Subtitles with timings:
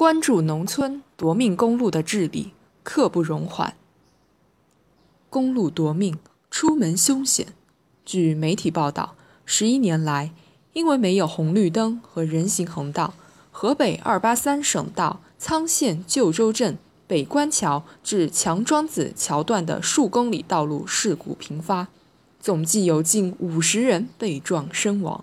[0.00, 2.52] 关注农村夺命公路的治理
[2.82, 3.74] 刻不容缓。
[5.28, 6.16] 公路夺命，
[6.50, 7.48] 出门凶险。
[8.06, 10.32] 据媒体报道，十一年来，
[10.72, 13.12] 因为没有红绿灯和人行横道，
[13.50, 21.88] 河北二八三省道沧县旧州镇北关桥至强庄子桥段的数公里道路事故频发，
[22.40, 25.22] 总计有近五十人被撞身亡。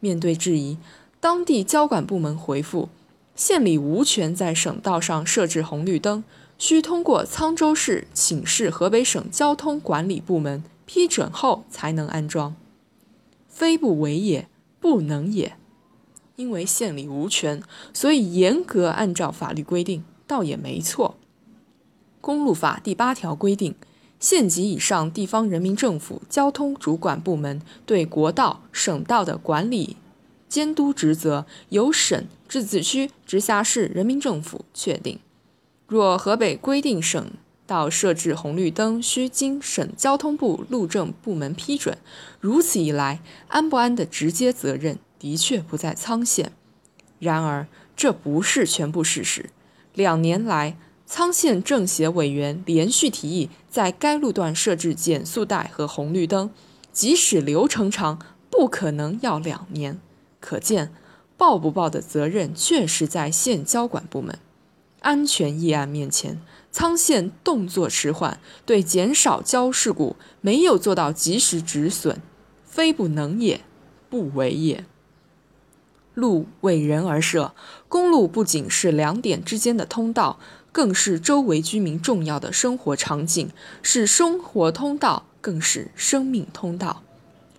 [0.00, 0.76] 面对质疑，
[1.18, 2.90] 当地交管部门回复。
[3.36, 6.22] 县里无权在省道上设置红绿灯，
[6.56, 12.54] 需通过沧州市请示河北省交通管理部门批准后才能安装。
[13.48, 14.48] 非不为也，
[14.80, 15.56] 不能也。
[16.36, 17.62] 因为县里无权，
[17.92, 21.16] 所以严格按照法律规定，倒也没错。
[22.20, 23.74] 公路法第八条规定，
[24.18, 29.96] 县级以上地方人民政府交通主管部门对国道、省道的管理。
[30.48, 35.18] 监督职责由省、自治区、直辖市人民政府确定。
[35.86, 37.32] 若河北规定省
[37.66, 41.96] 道设置红绿灯需经省交通部路政部门批准，
[42.40, 46.52] 如此一来，安不安的直接责任的确不在沧县。
[47.18, 49.50] 然而，这不是全部事实。
[49.94, 50.76] 两年来，
[51.08, 56.50] 沧县政协委员连续提议在该路段设置减速带和红绿灯，
[56.92, 58.18] 即使流程长，
[58.50, 60.00] 不可能要两年。
[60.44, 60.92] 可见，
[61.38, 64.38] 报不报的责任确实在县交管部门。
[65.00, 66.38] 安全议案面前，
[66.70, 72.18] 沧县动作迟缓，对减少交事故没有做到及时止损，
[72.62, 73.62] 非不能也，
[74.10, 74.84] 不为也。
[76.12, 77.54] 路为人而设，
[77.88, 80.38] 公路不仅是两点之间的通道，
[80.70, 83.50] 更是周围居民重要的生活场景，
[83.82, 87.02] 是生活通道，更是生命通道。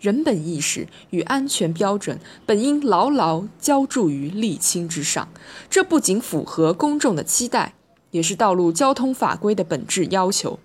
[0.00, 5.28] 人本意识与安全标准本应牢牢浇筑于沥青之上，
[5.68, 7.74] 这不仅符合公众的期待，
[8.12, 10.52] 也是道路交通法规的本质要求。《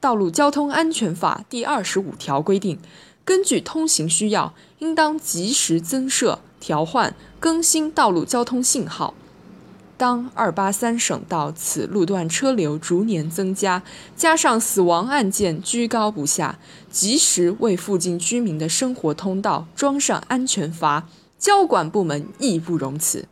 [0.00, 2.78] 道路交通安全法》第二十五条规定，
[3.24, 9.14] 根据通行需要，应当及时增设、调换、更新道路交通信号。
[9.96, 13.82] 当二八三省道此路段车流逐年增加，
[14.16, 16.58] 加上死亡案件居高不下，
[16.90, 21.08] 及时为附近居民的生活通道装上安全阀，
[21.38, 23.28] 交管部门义不容辞。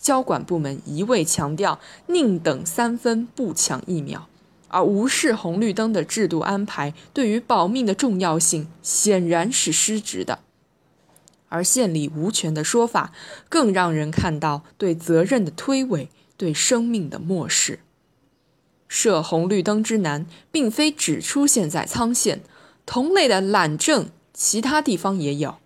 [0.00, 4.28] 交管部门一味强调宁等三分不抢一秒，
[4.68, 10.40] 而无视红绿灯的制度安排对于保命的重要性，显然是失职的。
[11.54, 13.12] 而县里无权的说法，
[13.48, 17.78] 更让人看到对责任的推诿，对生命的漠视。
[18.88, 22.40] 设红绿灯之难，并非只出现在沧县，
[22.84, 25.58] 同类的懒政，其他地方也有。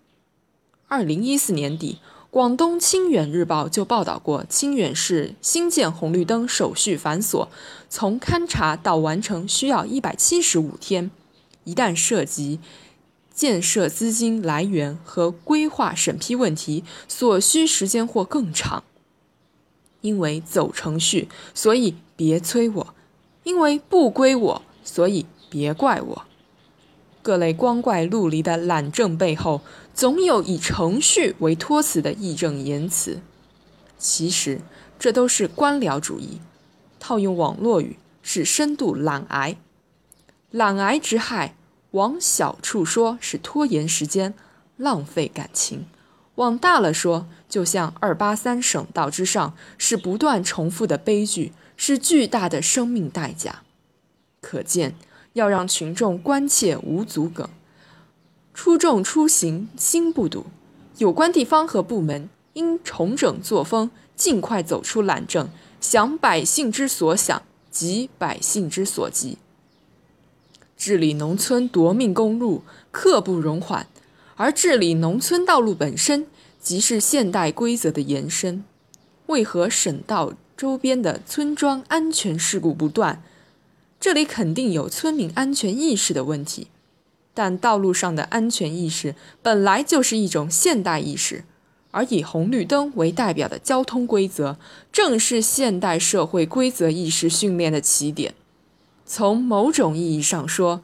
[0.87, 1.97] 二零一四年底，
[2.29, 7.47] 广东清远日报就报道过，清远市新建红绿灯手续繁琐，
[7.89, 11.09] 从勘察到完成需要一百七十五天，
[11.63, 12.59] 一旦涉及。
[13.39, 18.83] 建设资金来源和规划审批问题所需时间或更长。
[20.01, 22.93] 因为走程序，所以别催我；
[23.43, 26.25] 因为不归我，所以别怪我。
[27.21, 29.61] 各类光怪陆离的懒政背后，
[29.93, 33.21] 总有以程序为托词的义正言辞。
[33.97, 34.59] 其实，
[34.99, 36.41] 这都是官僚主义。
[36.99, 39.55] 套用网络语，是深度懒癌。
[40.51, 41.55] 懒癌之害。
[41.91, 44.33] 往小处说，是拖延时间、
[44.77, 45.79] 浪费感情；
[46.35, 53.63] 往大了说，就像二八三省道之上，是不断重复的悲剧，是巨大的生命代价。
[54.39, 54.95] 可见，
[55.33, 57.49] 要让群众关切无足梗，
[58.53, 60.45] 出众出行心不堵。
[60.99, 65.49] 有关地方和部门应重整作风，尽快走出懒政，
[65.81, 69.37] 想百姓之所想，急百姓之所急。
[70.79, 73.85] 治理农村夺命公路刻不容缓，
[74.37, 76.25] 而治理农村道路本身
[76.61, 78.63] 即是现代规则的延伸。
[79.25, 83.21] 为何省道周边的村庄安全事故不断？
[83.99, 86.67] 这里肯定有村民安全意识的问题。
[87.33, 91.43] 但道路上的安全意识本来就是一种现代意识，
[91.91, 94.57] 而以红绿灯为代表的交通规则，
[94.93, 98.33] 正是现代社会规则意识训练的起点。
[99.11, 100.83] 从某种意义上说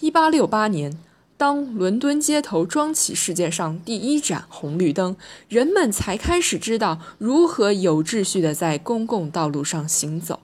[0.00, 0.98] ，1868年，
[1.36, 5.14] 当伦敦街头装起世界上第一盏红绿灯，
[5.50, 10.40] 人们才开始知道如何有秩序地在公共道路上行走。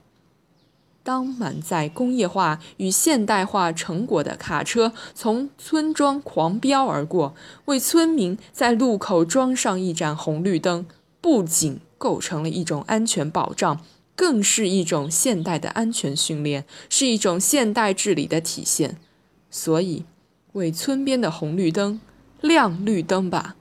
[1.01, 7.33] 当满载工业化与现代化成果的卡车从村庄狂飙而过，
[7.65, 10.85] 为村民在路口装上一盏红绿灯，
[11.19, 13.79] 不仅构成了一种安全保障，
[14.15, 18.97] 更是一种现代的安全训练，是一种现代治理的体现。
[19.49, 20.05] 所以，
[20.53, 21.99] 为村边的红绿灯
[22.41, 23.55] 亮绿灯吧。